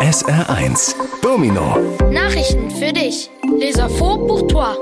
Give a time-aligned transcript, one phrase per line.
[0.00, 1.76] SR1 Domino
[2.10, 3.28] Nachrichten für dich.
[3.58, 4.74] Les infos pour toi.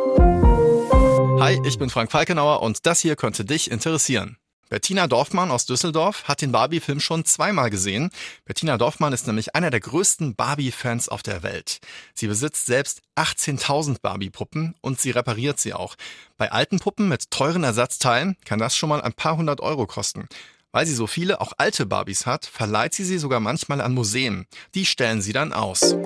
[1.40, 4.36] Hi, ich bin Frank Falkenauer und das hier könnte dich interessieren.
[4.68, 8.10] Bettina Dorfmann aus Düsseldorf hat den Barbie-Film schon zweimal gesehen.
[8.44, 11.78] Bettina Dorfmann ist nämlich einer der größten Barbie-Fans auf der Welt.
[12.14, 15.96] Sie besitzt selbst 18.000 Barbie-Puppen und sie repariert sie auch.
[16.36, 20.28] Bei alten Puppen mit teuren Ersatzteilen kann das schon mal ein paar hundert Euro kosten.
[20.72, 24.46] Weil sie so viele, auch alte Barbies hat, verleiht sie sie sogar manchmal an Museen.
[24.74, 25.96] Die stellen sie dann aus.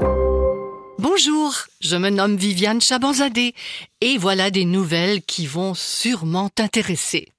[0.99, 3.55] Bonjour, je me nomme Viviane Chabanzadeh
[4.01, 7.33] et voilà des nouvelles qui vont sûrement t'intéresser.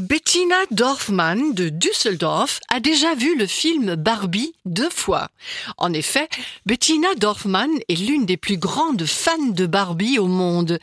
[0.00, 5.28] Bettina Dorfmann de Düsseldorf a déjà vu le film Barbie deux fois.
[5.76, 6.26] En effet,
[6.64, 10.78] Bettina Dorfmann est l'une des plus grandes fans de Barbie au monde.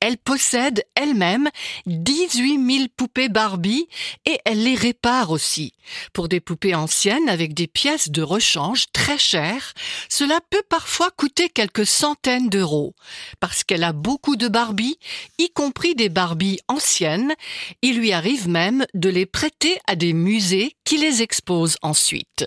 [0.00, 1.48] Elle possède elle-même
[1.86, 3.88] 18 000 poupées Barbie
[4.26, 5.72] et elle les répare aussi.
[6.12, 9.72] Pour des poupées anciennes avec des pièces de rechange très chères,
[10.10, 12.94] cela peut parfois coûter quelques centaines d'euros.
[13.40, 14.98] Parce qu'elle a beaucoup de Barbie,
[15.38, 17.32] y compris des Barbies anciennes,
[17.80, 18.57] il lui arrive même
[18.94, 22.44] de les prêter à des musées qui les exposent ensuite.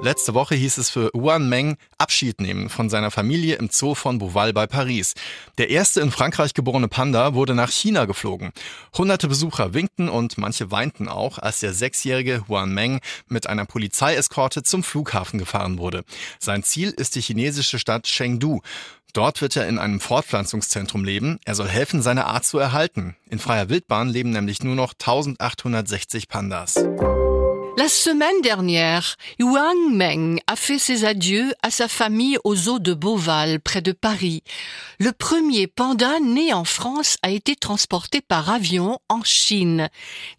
[0.00, 4.18] Letzte Woche hieß es für Yuan Meng Abschied nehmen von seiner Familie im Zoo von
[4.18, 5.14] Beauval bei Paris.
[5.58, 8.52] Der erste in Frankreich geborene Panda wurde nach China geflogen.
[8.96, 14.62] Hunderte Besucher winkten und manche weinten auch, als der sechsjährige Yuan Meng mit einer Polizeieskorte
[14.62, 16.04] zum Flughafen gefahren wurde.
[16.38, 18.60] Sein Ziel ist die chinesische Stadt Chengdu.
[19.14, 21.40] Dort wird er in einem Fortpflanzungszentrum leben.
[21.44, 23.16] Er soll helfen, seine Art zu erhalten.
[23.28, 26.76] In freier Wildbahn leben nämlich nur noch 1860 Pandas.
[27.78, 32.92] La semaine dernière, Yuan Meng a fait ses adieux à sa famille au zoo de
[32.92, 34.42] Beauval, près de Paris.
[34.98, 39.90] Le premier panda né en France a été transporté par avion en Chine.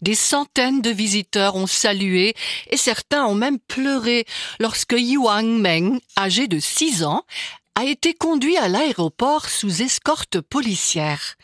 [0.02, 2.34] Des centaines de visiteurs ont salué
[2.68, 4.26] et certains ont même pleuré
[4.58, 7.24] lorsque Yuan Meng, âgé de 6 ans,
[7.74, 11.36] a été conduit à l'aéroport sous escorte policière.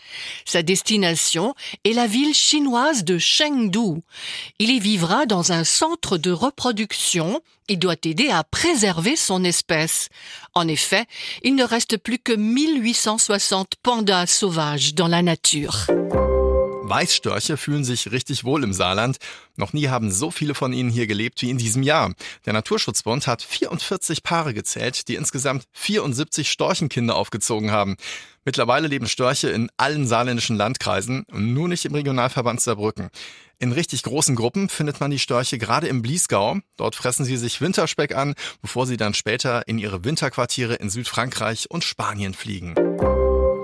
[0.45, 4.03] Sa destination est la ville chinoise de Chengdu.
[4.59, 10.09] Il y vivra dans un centre de reproduction et doit aider à préserver son espèce.
[10.55, 11.07] En effet,
[11.43, 15.87] il ne reste plus que 1860 pandas sauvages dans la nature.
[16.89, 19.19] Weißstörche fühlen sich richtig wohl im Saarland.
[19.57, 22.15] Noch nie haben so viele von ihnen hier gelebt wie in diesem Jahr.
[22.45, 27.97] Der Naturschutzbund hat 44 Paare gezählt, die insgesamt 74 Storchenkinder aufgezogen haben.
[28.45, 33.11] Mittlerweile leben Störche in allen saarländischen Landkreisen, nur nicht im Regionalverband Saarbrücken.
[33.59, 36.59] In richtig großen Gruppen findet man die Störche gerade im Bliesgau.
[36.77, 41.71] Dort fressen sie sich Winterspeck an, bevor sie dann später in ihre Winterquartiere in Südfrankreich
[41.71, 42.75] und Spanien fliegen.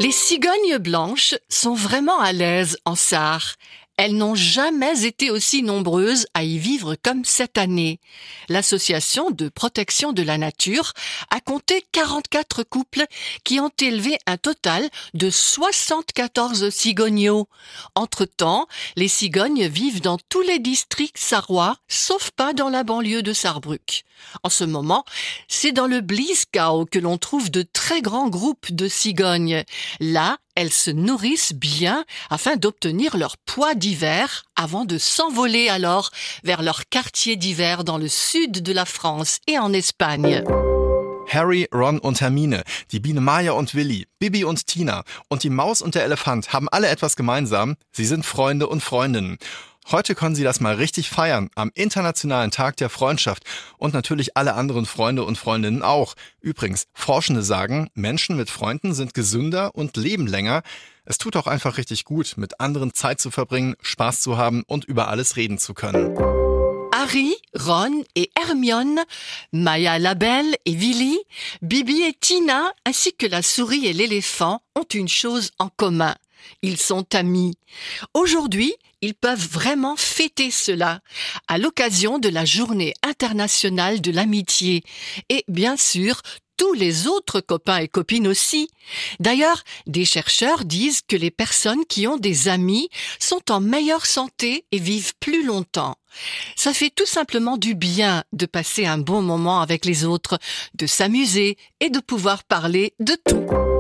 [0.03, 3.55] Les cigognes blanches sont vraiment à l'aise en Sarre.
[3.99, 8.01] Elles n'ont jamais été aussi nombreuses à y vivre comme cette année.
[8.49, 10.93] L'association de protection de la nature
[11.31, 13.05] a compté 44 couples
[13.45, 17.49] qui ont élevé un total de 74 cigognos.
[17.95, 18.67] Entre-temps,
[18.97, 24.05] les cigognes vivent dans tous les districts sarrois, sauf pas dans la banlieue de Sarrebruck.
[24.43, 25.05] En ce moment,
[25.49, 29.65] c'est dans le Bliesgau que l'on trouve de très grands groupes de cigognes.
[30.01, 36.11] Là, elles se nourrissent bien afin d'obtenir leur poids d'hiver avant de s'envoler alors
[36.45, 40.45] vers leur quartier d'hiver dans le sud de la France et en Espagne.
[41.33, 45.81] Harry, Ron und Hermine, die Biene Maya und Willi, Bibi und Tina und die Maus
[45.81, 47.77] und der Elefant haben alle etwas gemeinsam.
[47.93, 49.39] Sie sind Freunde und Freundinnen.
[49.91, 53.45] Heute können Sie das mal richtig feiern, am Internationalen Tag der Freundschaft
[53.79, 56.15] und natürlich alle anderen Freunde und Freundinnen auch.
[56.41, 60.63] Übrigens, Forschende sagen, Menschen mit Freunden sind gesünder und leben länger.
[61.05, 64.85] Es tut auch einfach richtig gut, mit anderen Zeit zu verbringen, Spaß zu haben und
[64.85, 66.17] über alles reden zu können.
[66.95, 67.35] Harry,
[67.67, 69.05] Ron et Hermione,
[69.51, 71.19] Maya la et Willy,
[71.61, 76.15] Bibi et Tina, ainsi que la souris et l'éléphant ont une chose en commun.
[76.63, 77.55] Ils sont amis.
[78.15, 81.01] Aujourd'hui, ils peuvent vraiment fêter cela
[81.49, 84.83] à l'occasion de la journée internationale de l'amitié
[85.29, 86.23] et bien sûr
[86.57, 88.69] tous les autres copains et copines aussi.
[89.19, 92.89] D'ailleurs, des chercheurs disent que les personnes qui ont des amis
[93.19, 95.97] sont en meilleure santé et vivent plus longtemps.
[96.55, 100.39] Ça fait tout simplement du bien de passer un bon moment avec les autres,
[100.75, 103.72] de s'amuser et de pouvoir parler de tout.